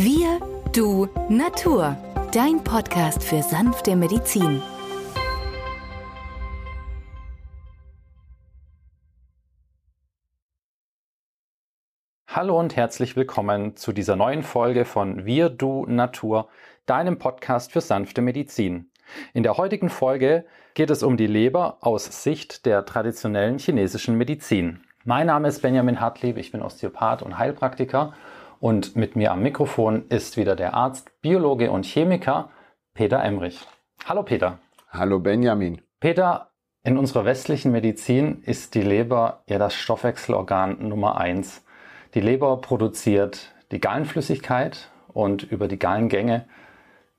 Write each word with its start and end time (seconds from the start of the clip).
Wir, 0.00 0.38
du, 0.72 1.08
Natur. 1.28 1.96
Dein 2.30 2.62
Podcast 2.62 3.24
für 3.24 3.42
sanfte 3.42 3.96
Medizin. 3.96 4.62
Hallo 12.28 12.60
und 12.60 12.76
herzlich 12.76 13.16
willkommen 13.16 13.74
zu 13.74 13.92
dieser 13.92 14.14
neuen 14.14 14.44
Folge 14.44 14.84
von 14.84 15.26
Wir, 15.26 15.48
du, 15.48 15.84
Natur, 15.86 16.48
deinem 16.86 17.18
Podcast 17.18 17.72
für 17.72 17.80
sanfte 17.80 18.22
Medizin. 18.22 18.92
In 19.34 19.42
der 19.42 19.56
heutigen 19.56 19.90
Folge 19.90 20.44
geht 20.74 20.90
es 20.90 21.02
um 21.02 21.16
die 21.16 21.26
Leber 21.26 21.78
aus 21.80 22.22
Sicht 22.22 22.66
der 22.66 22.84
traditionellen 22.84 23.58
chinesischen 23.58 24.16
Medizin. 24.16 24.84
Mein 25.04 25.26
Name 25.26 25.48
ist 25.48 25.60
Benjamin 25.60 26.00
Hartlieb, 26.00 26.36
ich 26.36 26.52
bin 26.52 26.62
Osteopath 26.62 27.22
und 27.22 27.36
Heilpraktiker 27.36 28.14
und 28.60 28.96
mit 28.96 29.16
mir 29.16 29.32
am 29.32 29.42
Mikrofon 29.42 30.06
ist 30.08 30.36
wieder 30.36 30.56
der 30.56 30.74
Arzt, 30.74 31.10
Biologe 31.20 31.70
und 31.70 31.84
Chemiker 31.84 32.50
Peter 32.94 33.22
Emrich. 33.22 33.60
Hallo 34.04 34.22
Peter. 34.22 34.58
Hallo 34.90 35.20
Benjamin. 35.20 35.80
Peter, 36.00 36.50
in 36.82 36.98
unserer 36.98 37.24
westlichen 37.24 37.72
Medizin 37.72 38.42
ist 38.42 38.74
die 38.74 38.82
Leber 38.82 39.42
ja 39.48 39.58
das 39.58 39.74
Stoffwechselorgan 39.74 40.88
Nummer 40.88 41.18
eins. 41.18 41.64
Die 42.14 42.20
Leber 42.20 42.56
produziert 42.60 43.54
die 43.70 43.80
Gallenflüssigkeit 43.80 44.90
und 45.08 45.42
über 45.42 45.68
die 45.68 45.78
Gallengänge 45.78 46.46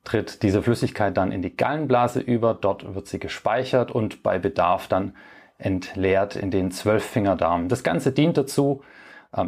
tritt 0.04 0.42
diese 0.44 0.64
Flüssigkeit 0.64 1.16
dann 1.18 1.32
in 1.32 1.42
die 1.42 1.56
Gallenblase 1.56 2.20
über. 2.20 2.54
Dort 2.54 2.96
wird 2.96 3.08
sie 3.08 3.20
gespeichert 3.20 3.92
und 3.92 4.24
bei 4.24 4.40
Bedarf 4.40 4.88
dann 4.88 5.16
entleert 5.58 6.36
in 6.36 6.52
den 6.52 6.72
Zwölffingerdarm. 6.72 7.68
Das 7.68 7.84
Ganze 7.84 8.12
dient 8.12 8.38
dazu, 8.38 8.82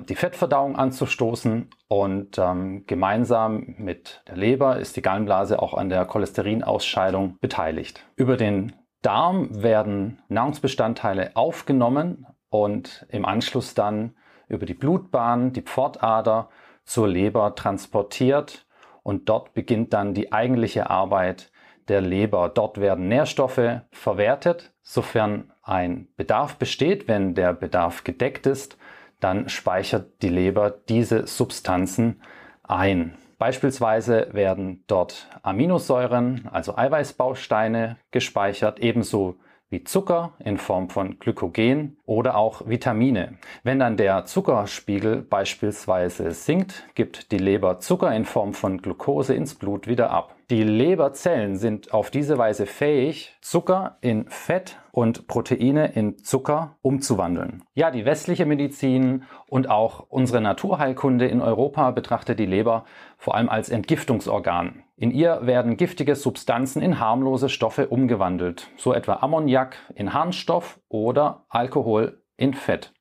die 0.08 0.16
Fettverdauung 0.16 0.76
anzustoßen 0.76 1.70
und 1.88 2.38
ähm, 2.38 2.86
gemeinsam 2.86 3.76
mit 3.78 4.22
der 4.28 4.38
Leber 4.38 4.78
ist 4.78 4.96
die 4.96 5.02
Gallenblase 5.02 5.62
auch 5.62 5.74
an 5.74 5.90
der 5.90 6.06
Cholesterinausscheidung 6.06 7.38
beteiligt. 7.40 8.06
Über 8.16 8.38
den 8.38 8.74
Darm 9.02 9.64
werden 9.64 10.22
Nahrungsbestandteile 10.28 11.32
aufgenommen 11.36 12.28
und 12.50 13.08
im 13.10 13.26
Anschluss 13.26 13.74
dann 13.74 14.14
über 14.48 14.68
die 14.68 14.76
Blutbahn, 14.76 15.54
die 15.54 15.64
Pfortader 15.64 16.50
zur 16.84 17.08
Leber 17.08 17.56
transportiert 17.56 18.68
und 19.02 19.30
dort 19.30 19.54
beginnt 19.54 19.94
dann 19.94 20.14
die 20.14 20.32
eigentliche 20.32 20.92
Arbeit 20.92 21.52
der 21.88 22.02
Leber. 22.02 22.50
Dort 22.50 22.80
werden 22.80 23.08
Nährstoffe 23.08 23.82
verwertet, 23.92 24.74
sofern 24.84 25.52
ein 25.64 26.08
Bedarf 26.16 26.58
besteht. 26.58 27.08
Wenn 27.08 27.34
der 27.34 27.54
Bedarf 27.54 28.04
gedeckt 28.04 28.46
ist, 28.46 28.78
dann 29.22 29.48
speichert 29.48 30.22
die 30.22 30.30
Leber 30.30 30.72
diese 30.90 31.28
Substanzen 31.28 32.22
ein. 32.64 33.18
Beispielsweise 33.38 34.28
werden 34.34 34.84
dort 34.86 35.28
Aminosäuren, 35.42 36.48
also 36.52 36.78
Eiweißbausteine, 36.78 37.98
gespeichert, 38.12 38.80
ebenso 38.80 39.38
wie 39.72 39.84
Zucker 39.84 40.34
in 40.44 40.58
Form 40.58 40.90
von 40.90 41.18
Glykogen 41.18 41.98
oder 42.06 42.36
auch 42.36 42.68
Vitamine. 42.68 43.38
Wenn 43.64 43.80
dann 43.80 43.98
der 43.98 44.26
Zuckerspiegel 44.26 45.22
beispielsweise 45.22 46.32
sinkt, 46.32 46.84
gibt 46.94 47.32
die 47.32 47.38
Leber 47.38 47.80
Zucker 47.80 48.14
in 48.14 48.26
Form 48.26 48.54
von 48.54 48.82
Glucose 48.82 49.34
ins 49.34 49.56
Blut 49.56 49.88
wieder 49.88 50.12
ab. 50.12 50.36
Die 50.50 50.64
Leberzellen 50.64 51.56
sind 51.56 51.94
auf 51.94 52.12
diese 52.12 52.38
Weise 52.38 52.66
fähig, 52.66 53.38
Zucker 53.42 53.98
in 54.02 54.28
Fett 54.28 54.78
und 54.92 55.28
Proteine 55.28 55.94
in 55.94 56.18
Zucker 56.18 56.76
umzuwandeln. 56.82 57.64
Ja, 57.74 57.92
die 57.92 58.06
westliche 58.06 58.46
Medizin 58.46 59.24
und 59.48 59.70
auch 59.70 60.06
unsere 60.10 60.42
Naturheilkunde 60.42 61.28
in 61.28 61.42
Europa 61.42 61.92
betrachtet 61.92 62.40
die 62.40 62.46
Leber 62.46 62.86
vor 63.18 63.36
allem 63.36 63.50
als 63.50 63.70
Entgiftungsorgan. 63.70 64.84
In 64.98 65.12
ihr 65.12 65.40
werden 65.44 65.78
giftige 65.78 66.16
Substanzen 66.16 66.82
in 66.82 67.00
harmlose 67.00 67.50
Stoffe 67.50 67.88
umgewandelt, 67.88 68.68
so 68.78 68.94
etwa 68.94 69.16
Ammoniak 69.22 69.76
in 69.96 70.14
Harnstoff 70.14 70.80
oder 70.90 71.46
Alkohol 71.50 72.22
in 72.38 72.54
Fett. 72.54 72.94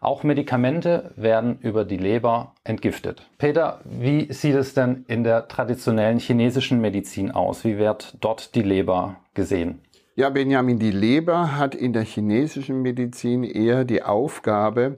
Auch 0.00 0.22
Medikamente 0.22 1.12
werden 1.16 1.58
über 1.60 1.86
die 1.86 1.96
Leber 1.96 2.52
entgiftet. 2.62 3.26
Peter, 3.38 3.80
wie 3.84 4.30
sieht 4.34 4.54
es 4.54 4.74
denn 4.74 5.06
in 5.08 5.24
der 5.24 5.48
traditionellen 5.48 6.18
chinesischen 6.18 6.82
Medizin 6.82 7.30
aus? 7.30 7.64
Wie 7.64 7.78
wird 7.78 8.14
dort 8.20 8.54
die 8.54 8.60
Leber 8.60 9.16
gesehen? 9.32 9.80
Ja, 10.16 10.30
Benjamin, 10.30 10.78
die 10.78 10.92
Leber 10.92 11.56
hat 11.56 11.74
in 11.74 11.92
der 11.92 12.04
chinesischen 12.04 12.82
Medizin 12.82 13.42
eher 13.42 13.84
die 13.84 14.04
Aufgabe, 14.04 14.96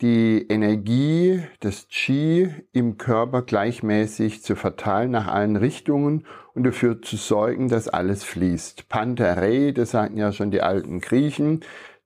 die 0.00 0.46
Energie 0.48 1.42
des 1.64 1.88
Qi 1.88 2.48
im 2.70 2.96
Körper 2.96 3.42
gleichmäßig 3.42 4.44
zu 4.44 4.54
verteilen 4.54 5.10
nach 5.10 5.26
allen 5.26 5.56
Richtungen 5.56 6.28
und 6.54 6.62
dafür 6.62 7.02
zu 7.02 7.16
sorgen, 7.16 7.68
dass 7.68 7.88
alles 7.88 8.22
fließt. 8.22 8.88
Panterei, 8.88 9.72
das 9.72 9.90
sagten 9.90 10.16
ja 10.16 10.30
schon 10.30 10.52
die 10.52 10.62
alten 10.62 11.00
Griechen, 11.00 11.64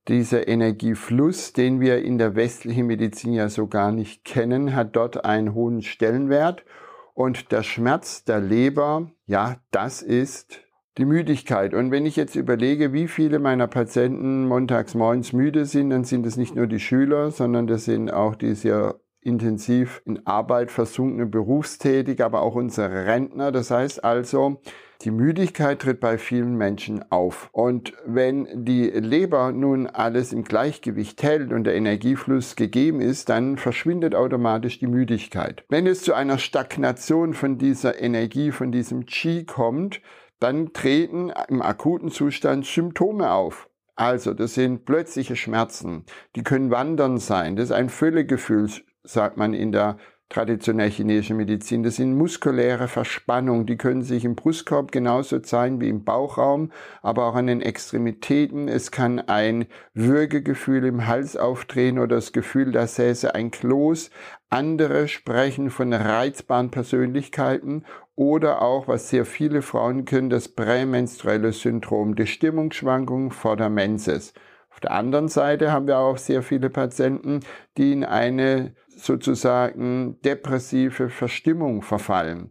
dieser 0.08 0.48
Energiefluss, 0.48 1.52
den 1.52 1.80
wir 1.80 2.02
in 2.02 2.16
der 2.16 2.36
westlichen 2.36 2.86
Medizin 2.86 3.34
ja 3.34 3.50
so 3.50 3.66
gar 3.66 3.92
nicht 3.92 4.24
kennen, 4.24 4.74
hat 4.74 4.96
dort 4.96 5.26
einen 5.26 5.52
hohen 5.52 5.82
Stellenwert. 5.82 6.64
Und 7.12 7.52
der 7.52 7.62
Schmerz 7.62 8.24
der 8.24 8.40
Leber, 8.40 9.10
ja, 9.26 9.56
das 9.70 10.00
ist 10.00 10.65
die 10.98 11.04
Müdigkeit. 11.04 11.74
Und 11.74 11.90
wenn 11.90 12.06
ich 12.06 12.16
jetzt 12.16 12.36
überlege, 12.36 12.92
wie 12.92 13.08
viele 13.08 13.38
meiner 13.38 13.66
Patienten 13.66 14.46
montags 14.46 14.94
morgens 14.94 15.32
müde 15.32 15.66
sind, 15.66 15.90
dann 15.90 16.04
sind 16.04 16.26
es 16.26 16.36
nicht 16.36 16.54
nur 16.54 16.66
die 16.66 16.80
Schüler, 16.80 17.30
sondern 17.30 17.66
das 17.66 17.84
sind 17.84 18.12
auch 18.12 18.34
die 18.34 18.54
sehr 18.54 18.96
intensiv 19.20 20.02
in 20.06 20.24
Arbeit 20.26 20.70
versunkene 20.70 21.26
Berufstätige, 21.26 22.24
aber 22.24 22.42
auch 22.42 22.54
unsere 22.54 23.06
Rentner. 23.06 23.50
Das 23.50 23.70
heißt 23.70 24.04
also, 24.04 24.60
die 25.02 25.10
Müdigkeit 25.10 25.80
tritt 25.80 26.00
bei 26.00 26.16
vielen 26.16 26.56
Menschen 26.56 27.04
auf. 27.10 27.50
Und 27.52 27.92
wenn 28.06 28.64
die 28.64 28.84
Leber 28.84 29.52
nun 29.52 29.86
alles 29.88 30.32
im 30.32 30.44
Gleichgewicht 30.44 31.22
hält 31.22 31.52
und 31.52 31.64
der 31.64 31.74
Energiefluss 31.74 32.56
gegeben 32.56 33.00
ist, 33.00 33.28
dann 33.28 33.58
verschwindet 33.58 34.14
automatisch 34.14 34.78
die 34.78 34.86
Müdigkeit. 34.86 35.64
Wenn 35.68 35.86
es 35.86 36.02
zu 36.02 36.14
einer 36.14 36.38
Stagnation 36.38 37.34
von 37.34 37.58
dieser 37.58 38.00
Energie, 38.00 38.52
von 38.52 38.72
diesem 38.72 39.04
Qi 39.04 39.44
kommt, 39.44 40.00
dann 40.40 40.72
treten 40.72 41.32
im 41.48 41.62
akuten 41.62 42.10
Zustand 42.10 42.66
Symptome 42.66 43.30
auf. 43.30 43.68
Also, 43.94 44.34
das 44.34 44.54
sind 44.54 44.84
plötzliche 44.84 45.36
Schmerzen. 45.36 46.04
Die 46.34 46.42
können 46.42 46.70
wandern 46.70 47.18
sein. 47.18 47.56
Das 47.56 47.66
ist 47.66 47.72
ein 47.72 47.88
Völlegefühl, 47.88 48.70
sagt 49.02 49.38
man 49.38 49.54
in 49.54 49.72
der 49.72 49.96
traditionell 50.28 50.90
chinesische 50.90 51.34
Medizin. 51.34 51.82
Das 51.82 51.96
sind 51.96 52.16
muskuläre 52.16 52.88
Verspannungen, 52.88 53.66
die 53.66 53.76
können 53.76 54.02
sich 54.02 54.24
im 54.24 54.34
Brustkorb 54.34 54.90
genauso 54.90 55.38
zeigen 55.38 55.80
wie 55.80 55.88
im 55.88 56.04
Bauchraum, 56.04 56.72
aber 57.00 57.26
auch 57.26 57.36
an 57.36 57.46
den 57.46 57.62
Extremitäten. 57.62 58.68
Es 58.68 58.90
kann 58.90 59.20
ein 59.20 59.66
Würgegefühl 59.94 60.84
im 60.84 61.06
Hals 61.06 61.36
auftreten 61.36 61.98
oder 61.98 62.16
das 62.16 62.32
Gefühl, 62.32 62.72
da 62.72 62.86
säße 62.86 63.34
ein 63.34 63.50
Kloß. 63.50 64.10
Andere 64.50 65.08
sprechen 65.08 65.70
von 65.70 65.92
reizbaren 65.92 66.70
Persönlichkeiten 66.70 67.84
oder 68.16 68.62
auch, 68.62 68.88
was 68.88 69.10
sehr 69.10 69.26
viele 69.26 69.62
Frauen 69.62 70.06
können, 70.06 70.30
das 70.30 70.48
prämenstruelle 70.48 71.52
Syndrom, 71.52 72.16
die 72.16 72.26
Stimmungsschwankungen 72.26 73.30
vor 73.30 73.56
der 73.56 73.70
Menses. 73.70 74.32
Auf 74.70 74.80
der 74.80 74.90
anderen 74.90 75.28
Seite 75.28 75.70
haben 75.70 75.86
wir 75.86 75.98
auch 75.98 76.18
sehr 76.18 76.42
viele 76.42 76.70
Patienten, 76.70 77.40
die 77.76 77.92
in 77.92 78.04
eine 78.04 78.74
sozusagen 78.88 80.20
depressive 80.22 81.10
Verstimmung 81.10 81.82
verfallen. 81.82 82.50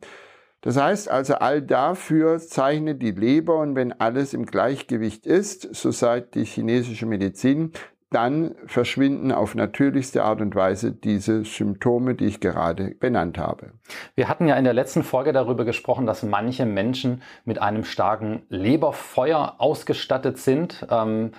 Das 0.62 0.78
heißt 0.78 1.10
also, 1.10 1.36
all 1.36 1.62
dafür 1.62 2.40
zeichnet 2.40 3.02
die 3.02 3.12
Leber 3.12 3.60
und 3.60 3.76
wenn 3.76 3.94
alles 3.94 4.34
im 4.34 4.48
Gleichgewicht 4.48 5.28
ist, 5.28 5.76
so 5.76 5.92
sagt 5.92 6.34
die 6.34 6.46
chinesische 6.46 7.06
Medizin, 7.06 7.72
dann 8.12 8.56
verschwinden 8.66 9.32
auf 9.32 9.56
natürlichste 9.56 10.24
Art 10.24 10.40
und 10.42 10.56
Weise 10.56 10.92
diese 10.92 11.44
Symptome, 11.44 12.16
die 12.16 12.26
ich 12.26 12.40
gerade 12.40 12.96
benannt 13.00 13.38
habe. 13.38 13.72
Wir 14.16 14.30
hatten 14.30 14.48
ja 14.48 14.56
in 14.56 14.64
der 14.64 14.74
letzten 14.74 15.04
Folge 15.04 15.34
darüber 15.34 15.66
gesprochen, 15.66 16.06
dass 16.06 16.24
manche 16.24 16.66
Menschen 16.66 17.22
mit 17.46 17.62
einem 17.62 17.84
starken 17.84 18.44
Leberfeuer 18.50 19.56
ausgestattet 19.58 20.38
sind. 20.38 20.86
Ähm, 20.90 21.32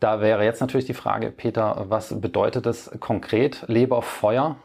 da 0.00 0.20
wäre 0.20 0.44
jetzt 0.44 0.60
natürlich 0.60 0.86
die 0.86 0.94
Frage, 0.94 1.30
Peter, 1.30 1.86
was 1.88 2.20
bedeutet 2.20 2.66
es 2.66 2.90
konkret, 3.00 3.64
Leberfeuer? 3.68 4.56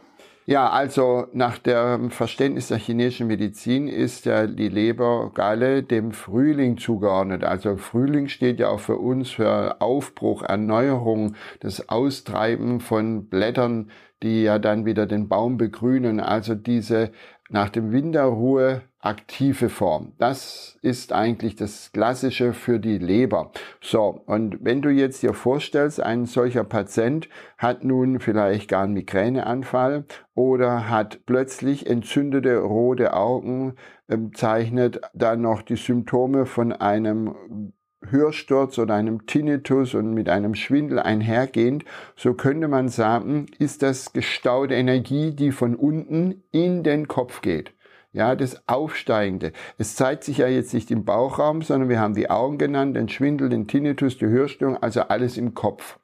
Ja, 0.49 0.67
also 0.71 1.27
nach 1.31 1.59
dem 1.59 2.09
Verständnis 2.09 2.69
der 2.69 2.79
chinesischen 2.79 3.27
Medizin 3.27 3.87
ist 3.87 4.25
ja 4.25 4.47
die 4.47 4.67
Lebergalle 4.67 5.83
dem 5.83 6.11
Frühling 6.11 6.79
zugeordnet. 6.79 7.43
Also 7.43 7.77
Frühling 7.77 8.29
steht 8.29 8.59
ja 8.59 8.69
auch 8.69 8.79
für 8.79 8.97
uns 8.97 9.29
für 9.29 9.79
Aufbruch, 9.79 10.41
Erneuerung, 10.41 11.35
das 11.59 11.87
Austreiben 11.87 12.79
von 12.79 13.29
Blättern, 13.29 13.91
die 14.23 14.41
ja 14.41 14.57
dann 14.57 14.87
wieder 14.87 15.05
den 15.05 15.29
Baum 15.29 15.57
begrünen. 15.57 16.19
Also 16.19 16.55
diese 16.55 17.11
nach 17.49 17.69
dem 17.69 17.91
Winterruhe 17.91 18.83
aktive 19.01 19.69
Form. 19.69 20.13
Das 20.17 20.77
ist 20.81 21.13
eigentlich 21.13 21.55
das 21.55 21.91
Klassische 21.93 22.53
für 22.53 22.79
die 22.79 22.97
Leber. 22.97 23.51
So, 23.81 24.21
und 24.25 24.63
wenn 24.63 24.81
du 24.81 24.89
jetzt 24.89 25.23
dir 25.23 25.33
vorstellst, 25.33 26.01
ein 26.01 26.25
solcher 26.25 26.63
Patient 26.63 27.29
hat 27.57 27.83
nun 27.83 28.19
vielleicht 28.19 28.69
gar 28.69 28.83
einen 28.83 28.93
Migräneanfall 28.93 30.05
oder 30.35 30.89
hat 30.89 31.21
plötzlich 31.25 31.87
entzündete 31.87 32.57
rote 32.57 33.13
Augen, 33.13 33.75
äh, 34.07 34.17
zeichnet 34.33 35.01
dann 35.13 35.41
noch 35.41 35.61
die 35.61 35.77
Symptome 35.77 36.45
von 36.45 36.73
einem 36.73 37.73
Hörsturz 38.07 38.77
oder 38.79 38.95
einem 38.95 39.25
Tinnitus 39.25 39.93
und 39.93 40.13
mit 40.13 40.29
einem 40.29 40.55
Schwindel 40.55 40.99
einhergehend, 40.99 41.85
so 42.15 42.33
könnte 42.33 42.67
man 42.67 42.89
sagen, 42.89 43.47
ist 43.59 43.83
das 43.83 44.13
gestaute 44.13 44.73
Energie, 44.73 45.31
die 45.31 45.51
von 45.51 45.75
unten 45.75 46.43
in 46.51 46.83
den 46.83 47.07
Kopf 47.07 47.41
geht. 47.41 47.73
Ja, 48.11 48.35
das 48.35 48.67
Aufsteigende. 48.67 49.51
Es 49.77 49.95
zeigt 49.95 50.23
sich 50.23 50.39
ja 50.39 50.47
jetzt 50.47 50.73
nicht 50.73 50.89
im 50.89 51.05
Bauchraum, 51.05 51.61
sondern 51.61 51.89
wir 51.89 51.99
haben 51.99 52.15
die 52.15 52.29
Augen 52.29 52.57
genannt, 52.57 52.95
den 52.95 53.07
Schwindel, 53.07 53.49
den 53.49 53.67
Tinnitus, 53.67 54.17
die 54.17 54.25
Hörstörung, 54.25 54.77
also 54.77 55.01
alles 55.01 55.37
im 55.37 55.53
Kopf. 55.53 55.99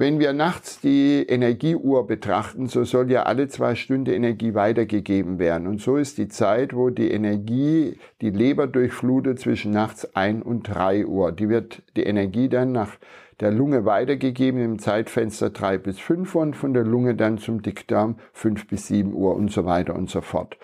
Wenn 0.00 0.20
wir 0.20 0.32
nachts 0.32 0.80
die 0.80 1.24
Energieuhr 1.28 2.06
betrachten, 2.06 2.68
so 2.68 2.84
soll 2.84 3.10
ja 3.10 3.24
alle 3.24 3.48
zwei 3.48 3.74
Stunden 3.74 4.14
Energie 4.14 4.54
weitergegeben 4.54 5.40
werden. 5.40 5.66
Und 5.66 5.80
so 5.80 5.96
ist 5.96 6.18
die 6.18 6.28
Zeit, 6.28 6.72
wo 6.72 6.90
die 6.90 7.10
Energie 7.10 7.98
die 8.20 8.30
Leber 8.30 8.68
durchflutet 8.68 9.40
zwischen 9.40 9.72
nachts 9.72 10.14
ein 10.14 10.40
und 10.40 10.68
drei 10.68 11.04
Uhr. 11.04 11.32
Die 11.32 11.48
wird 11.48 11.82
die 11.96 12.04
Energie 12.04 12.48
dann 12.48 12.70
nach 12.70 12.92
der 13.40 13.50
Lunge 13.50 13.86
weitergegeben 13.86 14.60
im 14.60 14.78
Zeitfenster 14.78 15.50
drei 15.50 15.78
bis 15.78 15.98
fünf 15.98 16.32
Uhr 16.36 16.42
und 16.42 16.54
von 16.54 16.74
der 16.74 16.84
Lunge 16.84 17.16
dann 17.16 17.38
zum 17.38 17.62
Dickdarm 17.62 18.20
fünf 18.32 18.68
bis 18.68 18.86
sieben 18.86 19.12
Uhr 19.12 19.34
und 19.34 19.50
so 19.50 19.64
weiter 19.64 19.96
und 19.96 20.08
so 20.08 20.20
fort. 20.20 20.56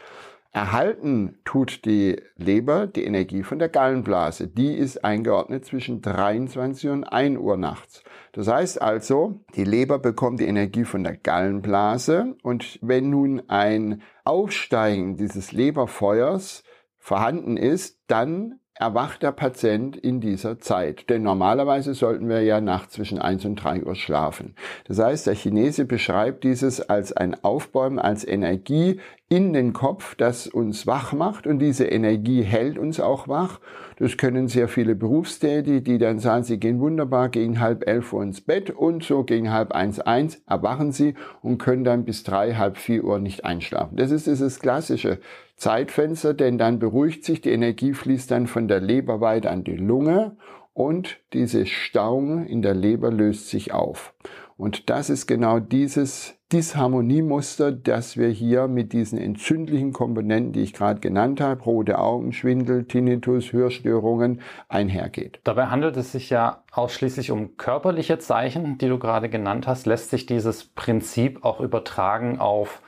Erhalten 0.54 1.40
tut 1.44 1.84
die 1.84 2.22
Leber 2.36 2.86
die 2.86 3.02
Energie 3.02 3.42
von 3.42 3.58
der 3.58 3.68
Gallenblase. 3.68 4.46
Die 4.46 4.72
ist 4.72 5.04
eingeordnet 5.04 5.64
zwischen 5.64 6.00
23 6.00 6.90
und 6.90 7.02
1 7.02 7.40
Uhr 7.40 7.56
nachts. 7.56 8.04
Das 8.30 8.46
heißt 8.46 8.80
also, 8.80 9.40
die 9.56 9.64
Leber 9.64 9.98
bekommt 9.98 10.38
die 10.38 10.46
Energie 10.46 10.84
von 10.84 11.02
der 11.02 11.16
Gallenblase 11.16 12.36
und 12.44 12.78
wenn 12.82 13.10
nun 13.10 13.42
ein 13.48 14.02
Aufsteigen 14.22 15.16
dieses 15.16 15.50
Leberfeuers 15.50 16.62
vorhanden 16.98 17.56
ist, 17.56 17.98
dann 18.06 18.60
erwacht 18.76 19.22
der 19.22 19.32
Patient 19.32 19.96
in 19.96 20.20
dieser 20.20 20.58
Zeit. 20.58 21.08
Denn 21.08 21.22
normalerweise 21.22 21.94
sollten 21.94 22.28
wir 22.28 22.42
ja 22.42 22.60
nachts 22.60 22.94
zwischen 22.94 23.20
1 23.20 23.44
und 23.44 23.56
3 23.56 23.84
Uhr 23.84 23.94
schlafen. 23.94 24.54
Das 24.86 24.98
heißt, 24.98 25.26
der 25.26 25.34
Chinese 25.34 25.84
beschreibt 25.84 26.42
dieses 26.42 26.80
als 26.80 27.12
ein 27.12 27.42
Aufbäumen, 27.44 27.98
als 27.98 28.26
Energie 28.26 29.00
in 29.28 29.52
den 29.52 29.72
Kopf, 29.72 30.14
das 30.16 30.46
uns 30.46 30.86
wach 30.86 31.12
macht 31.12 31.46
und 31.46 31.58
diese 31.58 31.86
Energie 31.86 32.42
hält 32.42 32.78
uns 32.78 33.00
auch 33.00 33.26
wach. 33.26 33.58
Das 33.96 34.16
können 34.16 34.48
sehr 34.48 34.68
viele 34.68 34.94
Berufstätige, 34.94 35.80
die 35.80 35.98
dann 35.98 36.18
sagen, 36.18 36.44
sie 36.44 36.58
gehen 36.58 36.80
wunderbar 36.80 37.28
gegen 37.28 37.60
halb 37.60 37.86
elf 37.86 38.12
Uhr 38.12 38.22
ins 38.22 38.40
Bett 38.40 38.70
und 38.70 39.02
so 39.02 39.24
gegen 39.24 39.52
halb 39.52 39.72
eins, 39.72 40.00
eins 40.00 40.42
erwachen 40.46 40.92
sie 40.92 41.14
und 41.42 41.58
können 41.58 41.84
dann 41.84 42.04
bis 42.04 42.22
drei, 42.22 42.54
halb 42.54 42.76
vier 42.76 43.04
Uhr 43.04 43.18
nicht 43.18 43.44
einschlafen. 43.44 43.96
Das 43.96 44.10
ist 44.10 44.26
dieses 44.26 44.60
klassische 44.60 45.20
Zeitfenster, 45.64 46.34
denn 46.34 46.58
dann 46.58 46.78
beruhigt 46.78 47.24
sich, 47.24 47.40
die 47.40 47.48
Energie 47.48 47.94
fließt 47.94 48.30
dann 48.30 48.48
von 48.48 48.68
der 48.68 48.80
Leber 48.80 49.22
weiter 49.22 49.50
an 49.50 49.64
die 49.64 49.76
Lunge 49.76 50.36
und 50.74 51.20
diese 51.32 51.64
Stauung 51.64 52.44
in 52.44 52.60
der 52.60 52.74
Leber 52.74 53.10
löst 53.10 53.48
sich 53.48 53.72
auf. 53.72 54.12
Und 54.58 54.90
das 54.90 55.08
ist 55.08 55.26
genau 55.26 55.60
dieses 55.60 56.38
Disharmoniemuster, 56.52 57.72
das 57.72 58.18
wir 58.18 58.28
hier 58.28 58.68
mit 58.68 58.92
diesen 58.92 59.16
entzündlichen 59.16 59.94
Komponenten, 59.94 60.52
die 60.52 60.60
ich 60.60 60.74
gerade 60.74 61.00
genannt 61.00 61.40
habe, 61.40 61.62
rote 61.62 61.98
Augen, 61.98 62.34
Schwindel, 62.34 62.84
Tinnitus, 62.84 63.54
Hörstörungen, 63.54 64.42
einhergeht. 64.68 65.40
Dabei 65.44 65.68
handelt 65.68 65.96
es 65.96 66.12
sich 66.12 66.28
ja 66.28 66.62
ausschließlich 66.72 67.30
um 67.30 67.56
körperliche 67.56 68.18
Zeichen, 68.18 68.76
die 68.76 68.88
du 68.88 68.98
gerade 68.98 69.30
genannt 69.30 69.66
hast. 69.66 69.86
Lässt 69.86 70.10
sich 70.10 70.26
dieses 70.26 70.64
Prinzip 70.64 71.42
auch 71.42 71.60
übertragen 71.60 72.38
auf 72.38 72.82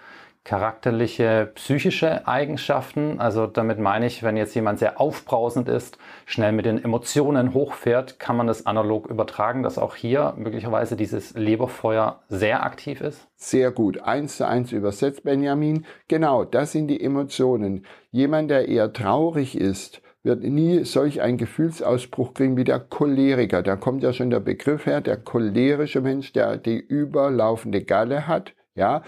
charakterliche, 0.46 1.50
psychische 1.56 2.28
Eigenschaften. 2.28 3.18
Also 3.18 3.48
damit 3.48 3.80
meine 3.80 4.06
ich, 4.06 4.22
wenn 4.22 4.36
jetzt 4.36 4.54
jemand 4.54 4.78
sehr 4.78 5.00
aufbrausend 5.00 5.68
ist, 5.68 5.98
schnell 6.24 6.52
mit 6.52 6.66
den 6.66 6.82
Emotionen 6.82 7.52
hochfährt, 7.52 8.20
kann 8.20 8.36
man 8.36 8.46
das 8.46 8.64
analog 8.64 9.08
übertragen, 9.08 9.64
dass 9.64 9.76
auch 9.76 9.96
hier 9.96 10.34
möglicherweise 10.36 10.94
dieses 10.94 11.34
Leberfeuer 11.34 12.20
sehr 12.28 12.62
aktiv 12.62 13.00
ist? 13.00 13.26
Sehr 13.34 13.72
gut. 13.72 14.00
Eins 14.02 14.36
zu 14.36 14.46
eins 14.46 14.70
übersetzt, 14.70 15.24
Benjamin. 15.24 15.84
Genau, 16.06 16.44
das 16.44 16.70
sind 16.70 16.86
die 16.86 17.02
Emotionen. 17.02 17.84
Jemand, 18.12 18.48
der 18.48 18.68
eher 18.68 18.92
traurig 18.92 19.58
ist, 19.58 20.00
wird 20.22 20.44
nie 20.44 20.84
solch 20.84 21.22
einen 21.22 21.38
Gefühlsausbruch 21.38 22.34
kriegen 22.34 22.56
wie 22.56 22.64
der 22.64 22.78
Choleriker. 22.78 23.64
Da 23.64 23.74
kommt 23.74 24.04
ja 24.04 24.12
schon 24.12 24.30
der 24.30 24.40
Begriff 24.40 24.86
her, 24.86 25.00
der 25.00 25.16
cholerische 25.16 26.00
Mensch, 26.00 26.32
der 26.32 26.56
die 26.56 26.78
überlaufende 26.78 27.82
Galle 27.82 28.28
hat. 28.28 28.52
Ja, 28.76 29.02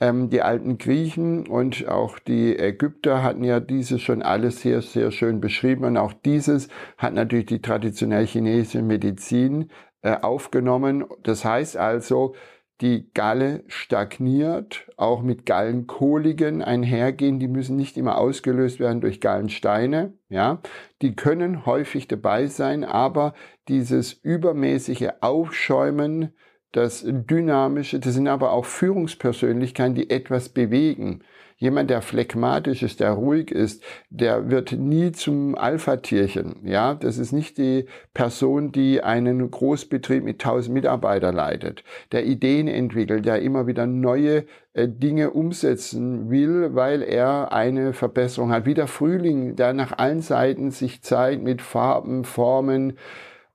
ähm, 0.00 0.30
die 0.30 0.42
alten 0.42 0.78
Griechen 0.78 1.46
und 1.46 1.86
auch 1.86 2.18
die 2.18 2.58
Ägypter 2.58 3.22
hatten 3.22 3.44
ja 3.44 3.60
dieses 3.60 4.00
schon 4.00 4.22
alles 4.22 4.62
sehr, 4.62 4.82
sehr 4.82 5.10
schön 5.10 5.40
beschrieben. 5.40 5.84
Und 5.84 5.96
auch 5.98 6.12
dieses 6.12 6.68
hat 6.96 7.14
natürlich 7.14 7.46
die 7.46 7.62
traditionelle 7.62 8.24
chinesische 8.24 8.82
Medizin 8.82 9.70
äh, 10.02 10.16
aufgenommen. 10.20 11.04
Das 11.22 11.44
heißt 11.44 11.76
also, 11.76 12.34
die 12.80 13.12
Galle 13.12 13.62
stagniert, 13.66 14.88
auch 14.96 15.20
mit 15.20 15.44
Gallenkoligen 15.44 16.62
einhergehen. 16.62 17.38
Die 17.38 17.48
müssen 17.48 17.76
nicht 17.76 17.98
immer 17.98 18.16
ausgelöst 18.16 18.80
werden 18.80 19.02
durch 19.02 19.20
Gallensteine. 19.20 20.14
Ja, 20.30 20.62
die 21.02 21.14
können 21.14 21.66
häufig 21.66 22.08
dabei 22.08 22.46
sein, 22.46 22.84
aber 22.84 23.34
dieses 23.68 24.14
übermäßige 24.14 25.10
Aufschäumen 25.20 26.32
das 26.72 27.04
Dynamische, 27.06 27.98
das 27.98 28.14
sind 28.14 28.28
aber 28.28 28.52
auch 28.52 28.64
Führungspersönlichkeiten, 28.64 29.94
die 29.94 30.10
etwas 30.10 30.48
bewegen. 30.48 31.22
Jemand, 31.60 31.90
der 31.90 32.00
phlegmatisch 32.00 32.82
ist, 32.82 33.00
der 33.00 33.10
ruhig 33.10 33.50
ist, 33.50 33.84
der 34.08 34.50
wird 34.50 34.72
nie 34.72 35.12
zum 35.12 35.54
Alpha-Tierchen. 35.56 36.56
Ja, 36.64 36.94
das 36.94 37.18
ist 37.18 37.32
nicht 37.32 37.58
die 37.58 37.84
Person, 38.14 38.72
die 38.72 39.02
einen 39.02 39.50
Großbetrieb 39.50 40.24
mit 40.24 40.42
1000 40.42 40.72
Mitarbeitern 40.72 41.34
leitet, 41.34 41.84
der 42.12 42.24
Ideen 42.24 42.66
entwickelt, 42.66 43.26
der 43.26 43.42
immer 43.42 43.66
wieder 43.66 43.86
neue 43.86 44.46
äh, 44.72 44.88
Dinge 44.88 45.32
umsetzen 45.32 46.30
will, 46.30 46.74
weil 46.74 47.02
er 47.02 47.52
eine 47.52 47.92
Verbesserung 47.92 48.52
hat. 48.52 48.64
Wie 48.64 48.72
der 48.72 48.86
Frühling, 48.86 49.54
der 49.54 49.74
nach 49.74 49.98
allen 49.98 50.22
Seiten 50.22 50.70
sich 50.70 51.02
zeigt 51.02 51.42
mit 51.42 51.60
Farben, 51.60 52.24
Formen, 52.24 52.96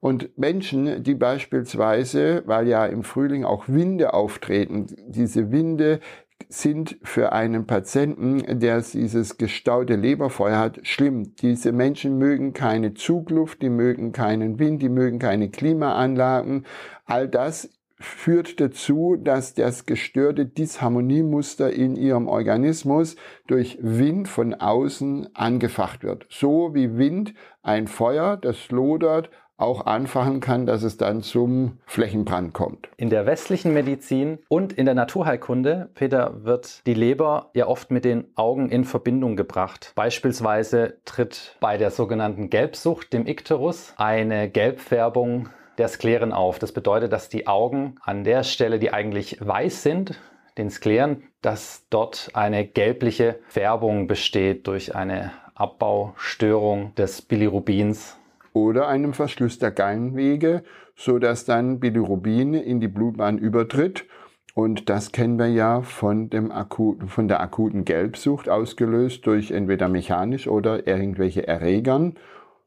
und 0.05 0.37
Menschen, 0.37 1.01
die 1.01 1.15
beispielsweise, 1.15 2.43
weil 2.45 2.67
ja 2.67 2.85
im 2.85 3.01
Frühling 3.01 3.43
auch 3.43 3.67
Winde 3.67 4.13
auftreten, 4.13 4.85
diese 5.07 5.51
Winde 5.51 5.99
sind 6.47 6.99
für 7.01 7.31
einen 7.31 7.65
Patienten, 7.65 8.59
der 8.59 8.79
dieses 8.81 9.39
gestaute 9.39 9.95
Leberfeuer 9.95 10.59
hat, 10.59 10.81
schlimm. 10.83 11.35
Diese 11.37 11.71
Menschen 11.71 12.19
mögen 12.19 12.53
keine 12.53 12.93
Zugluft, 12.93 13.63
die 13.63 13.71
mögen 13.71 14.11
keinen 14.11 14.59
Wind, 14.59 14.83
die 14.83 14.89
mögen 14.89 15.17
keine 15.17 15.49
Klimaanlagen. 15.49 16.67
All 17.07 17.27
das 17.27 17.71
führt 17.97 18.59
dazu, 18.59 19.15
dass 19.19 19.55
das 19.55 19.87
gestörte 19.87 20.45
Disharmoniemuster 20.45 21.73
in 21.73 21.95
ihrem 21.95 22.27
Organismus 22.27 23.15
durch 23.47 23.79
Wind 23.81 24.27
von 24.27 24.53
außen 24.53 25.35
angefacht 25.35 26.03
wird. 26.03 26.27
So 26.29 26.75
wie 26.75 26.95
Wind 26.95 27.33
ein 27.63 27.87
Feuer, 27.87 28.37
das 28.37 28.69
lodert, 28.69 29.31
auch 29.57 29.85
anfachen 29.85 30.39
kann, 30.41 30.65
dass 30.65 30.83
es 30.83 30.97
dann 30.97 31.21
zum 31.21 31.79
Flächenbrand 31.85 32.53
kommt. 32.53 32.89
In 32.97 33.09
der 33.09 33.25
westlichen 33.25 33.73
Medizin 33.73 34.39
und 34.49 34.73
in 34.73 34.85
der 34.85 34.95
Naturheilkunde, 34.95 35.89
Peter, 35.93 36.43
wird 36.43 36.85
die 36.85 36.93
Leber 36.93 37.51
ja 37.53 37.67
oft 37.67 37.91
mit 37.91 38.05
den 38.05 38.25
Augen 38.35 38.69
in 38.69 38.83
Verbindung 38.83 39.35
gebracht. 39.35 39.93
Beispielsweise 39.95 40.97
tritt 41.05 41.55
bei 41.59 41.77
der 41.77 41.91
sogenannten 41.91 42.49
Gelbsucht, 42.49 43.13
dem 43.13 43.27
Ikterus, 43.27 43.93
eine 43.97 44.49
Gelbfärbung 44.49 45.49
der 45.77 45.87
Skleren 45.87 46.33
auf. 46.33 46.59
Das 46.59 46.71
bedeutet, 46.71 47.11
dass 47.11 47.29
die 47.29 47.47
Augen 47.47 47.95
an 48.01 48.23
der 48.23 48.43
Stelle, 48.43 48.79
die 48.79 48.91
eigentlich 48.91 49.37
weiß 49.45 49.83
sind, 49.83 50.19
den 50.57 50.69
Skleren, 50.69 51.23
dass 51.41 51.85
dort 51.89 52.29
eine 52.33 52.65
gelbliche 52.65 53.39
Färbung 53.47 54.07
besteht 54.07 54.67
durch 54.67 54.95
eine 54.95 55.31
Abbaustörung 55.53 56.95
des 56.95 57.21
Bilirubins 57.21 58.17
oder 58.55 58.87
einem 58.87 59.11
Verschluss 59.13 59.59
der 59.59 59.71
Gallenwege, 59.71 60.63
so 60.95 61.19
dass 61.19 61.43
dann 61.43 61.81
Bilirubin 61.81 62.53
in 62.53 62.79
die 62.79 62.87
Blutbahn 62.87 63.37
übertritt. 63.37 64.05
Und 64.53 64.89
das 64.89 65.11
kennen 65.11 65.37
wir 65.37 65.49
ja 65.49 65.81
von, 65.81 66.29
dem 66.29 66.53
akuten, 66.53 67.09
von 67.09 67.27
der 67.27 67.41
akuten 67.41 67.83
Gelbsucht 67.83 68.47
ausgelöst 68.47 69.27
durch 69.27 69.51
entweder 69.51 69.89
mechanisch 69.89 70.47
oder 70.47 70.87
irgendwelche 70.87 71.45
Erregern. 71.45 72.15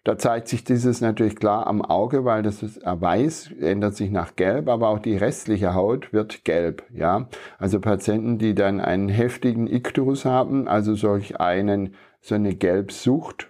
Da 0.05 0.19
zeigt 0.19 0.49
sich 0.49 0.63
dieses 0.63 1.01
natürlich 1.01 1.37
klar 1.37 1.67
am 1.67 1.81
Auge, 1.81 2.27
weil 2.27 2.43
das 2.43 2.63
ist 2.63 2.83
weiß, 2.85 3.53
ändert 3.59 3.95
sich 3.95 4.11
nach 4.11 4.37
gelb, 4.37 4.69
aber 4.69 4.89
auch 4.89 4.99
die 4.99 5.17
restliche 5.17 5.75
Haut 5.75 6.13
wird 6.13 6.45
gelb. 6.45 6.83
Ja, 6.93 7.29
also 7.59 7.81
Patienten, 7.81 8.37
die 8.37 8.55
dann 8.55 8.81
einen 8.81 9.09
heftigen 9.09 9.67
Ikterus 9.67 10.27
haben, 10.27 10.69
also 10.69 10.95
solch 10.95 11.41
einen 11.41 11.95
so 12.21 12.35
eine 12.35 12.55
Gelbsucht, 12.55 13.49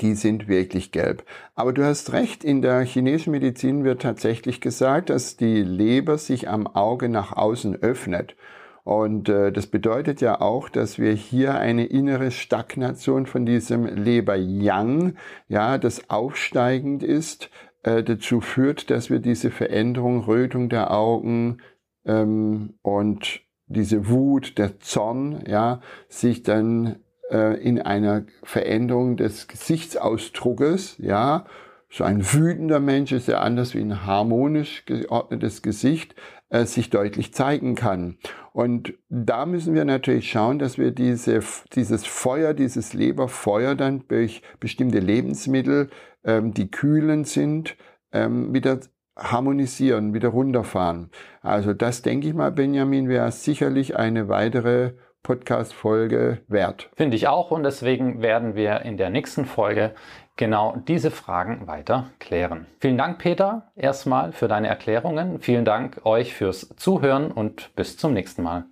die 0.00 0.14
sind 0.14 0.48
wirklich 0.48 0.92
gelb. 0.92 1.24
Aber 1.54 1.72
du 1.72 1.84
hast 1.84 2.12
recht, 2.12 2.44
in 2.44 2.62
der 2.62 2.80
chinesischen 2.82 3.32
Medizin 3.32 3.84
wird 3.84 4.02
tatsächlich 4.02 4.60
gesagt, 4.60 5.10
dass 5.10 5.36
die 5.36 5.62
Leber 5.62 6.18
sich 6.18 6.48
am 6.48 6.66
Auge 6.66 7.08
nach 7.08 7.32
außen 7.32 7.76
öffnet. 7.82 8.36
Und 8.84 9.30
äh, 9.30 9.50
das 9.50 9.66
bedeutet 9.66 10.20
ja 10.20 10.42
auch, 10.42 10.68
dass 10.68 10.98
wir 10.98 11.12
hier 11.12 11.54
eine 11.54 11.86
innere 11.86 12.30
Stagnation 12.30 13.24
von 13.24 13.46
diesem 13.46 13.86
Leber-Yang, 13.86 15.16
ja, 15.48 15.78
das 15.78 16.10
aufsteigend 16.10 17.02
ist, 17.02 17.50
äh, 17.82 18.02
dazu 18.02 18.42
führt, 18.42 18.90
dass 18.90 19.08
wir 19.08 19.20
diese 19.20 19.50
Veränderung, 19.50 20.20
Rötung 20.20 20.68
der 20.68 20.90
Augen 20.90 21.58
ähm, 22.04 22.74
und 22.82 23.40
diese 23.66 24.08
Wut, 24.08 24.58
der 24.58 24.80
Zorn, 24.80 25.42
ja, 25.46 25.80
sich 26.08 26.42
dann 26.42 26.96
äh, 27.34 27.60
in 27.60 27.82
einer 27.82 28.24
Veränderung 28.44 29.16
des 29.16 29.48
Gesichtsausdruckes, 29.48 30.96
ja, 30.98 31.46
so 31.90 32.04
ein 32.04 32.24
wütender 32.32 32.80
Mensch 32.80 33.12
ist 33.12 33.28
ja 33.28 33.40
anders 33.40 33.74
wie 33.74 33.80
ein 33.80 34.06
harmonisch 34.06 34.84
geordnetes 34.84 35.62
Gesicht, 35.62 36.14
äh, 36.48 36.64
sich 36.64 36.90
deutlich 36.90 37.34
zeigen 37.34 37.74
kann. 37.74 38.18
Und 38.52 38.94
da 39.08 39.46
müssen 39.46 39.74
wir 39.74 39.84
natürlich 39.84 40.30
schauen, 40.30 40.58
dass 40.60 40.78
wir 40.78 40.92
diese, 40.92 41.40
dieses 41.72 42.06
Feuer, 42.06 42.54
dieses 42.54 42.94
Leberfeuer 42.94 43.74
dann 43.74 44.04
durch 44.08 44.42
bestimmte 44.60 45.00
Lebensmittel, 45.00 45.90
ähm, 46.24 46.54
die 46.54 46.70
kühlend 46.70 47.26
sind, 47.26 47.76
ähm, 48.12 48.54
wieder 48.54 48.78
harmonisieren, 49.16 50.14
wieder 50.14 50.28
runterfahren. 50.28 51.10
Also 51.42 51.72
das 51.72 52.02
denke 52.02 52.28
ich 52.28 52.34
mal, 52.34 52.52
Benjamin, 52.52 53.08
wäre 53.08 53.30
sicherlich 53.32 53.96
eine 53.96 54.28
weitere 54.28 54.94
Podcast-Folge 55.24 56.42
wert. 56.46 56.90
Finde 56.94 57.16
ich 57.16 57.26
auch 57.26 57.50
und 57.50 57.64
deswegen 57.64 58.22
werden 58.22 58.54
wir 58.54 58.82
in 58.82 58.96
der 58.96 59.10
nächsten 59.10 59.46
Folge 59.46 59.94
genau 60.36 60.76
diese 60.86 61.10
Fragen 61.10 61.66
weiter 61.66 62.10
klären. 62.20 62.66
Vielen 62.78 62.98
Dank, 62.98 63.18
Peter, 63.18 63.72
erstmal 63.74 64.32
für 64.32 64.46
deine 64.46 64.68
Erklärungen. 64.68 65.40
Vielen 65.40 65.64
Dank 65.64 66.04
euch 66.04 66.34
fürs 66.34 66.68
Zuhören 66.76 67.32
und 67.32 67.74
bis 67.74 67.96
zum 67.96 68.12
nächsten 68.12 68.42
Mal. 68.42 68.66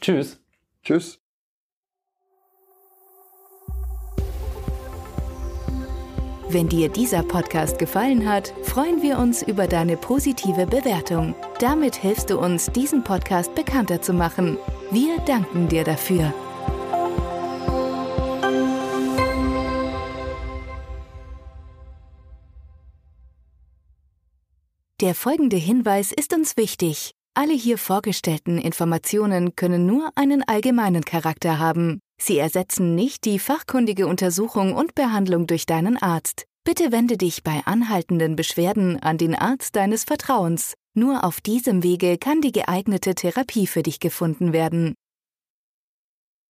Tschüss. 0.00 0.42
Tschüss. 0.82 1.20
Wenn 6.52 6.68
dir 6.68 6.88
dieser 6.88 7.22
Podcast 7.22 7.78
gefallen 7.78 8.28
hat, 8.28 8.52
freuen 8.64 9.02
wir 9.02 9.18
uns 9.20 9.40
über 9.40 9.68
deine 9.68 9.96
positive 9.96 10.66
Bewertung. 10.66 11.36
Damit 11.60 11.94
hilfst 11.94 12.30
du 12.30 12.40
uns, 12.40 12.72
diesen 12.72 13.04
Podcast 13.04 13.54
bekannter 13.54 14.02
zu 14.02 14.12
machen. 14.12 14.58
Wir 14.92 15.18
danken 15.20 15.68
dir 15.68 15.84
dafür. 15.84 16.34
Der 25.00 25.14
folgende 25.14 25.56
Hinweis 25.56 26.10
ist 26.10 26.34
uns 26.34 26.56
wichtig. 26.56 27.12
Alle 27.34 27.54
hier 27.54 27.78
vorgestellten 27.78 28.58
Informationen 28.58 29.54
können 29.54 29.86
nur 29.86 30.10
einen 30.16 30.42
allgemeinen 30.42 31.04
Charakter 31.04 31.60
haben. 31.60 32.00
Sie 32.20 32.38
ersetzen 32.38 32.96
nicht 32.96 33.24
die 33.24 33.38
fachkundige 33.38 34.08
Untersuchung 34.08 34.74
und 34.74 34.96
Behandlung 34.96 35.46
durch 35.46 35.66
deinen 35.66 35.96
Arzt. 35.96 36.44
Bitte 36.64 36.90
wende 36.90 37.16
dich 37.16 37.44
bei 37.44 37.62
anhaltenden 37.64 38.34
Beschwerden 38.34 39.00
an 39.00 39.18
den 39.18 39.36
Arzt 39.36 39.76
deines 39.76 40.02
Vertrauens. 40.04 40.74
Nur 40.94 41.22
auf 41.22 41.40
diesem 41.40 41.82
Wege 41.84 42.18
kann 42.18 42.40
die 42.40 42.52
geeignete 42.52 43.14
Therapie 43.14 43.66
für 43.68 43.82
dich 43.82 44.00
gefunden 44.00 44.52
werden. 44.52 44.94